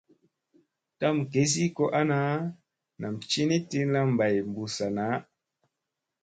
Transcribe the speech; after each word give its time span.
Tam 0.99 1.15
gesi 1.33 1.65
ko 1.77 1.85
ana 2.01 2.19
nam 3.01 3.15
cini 3.29 3.57
tilla 3.69 4.01
bay 4.17 4.35
ɓussa 4.53 4.85
naa. 4.97 5.17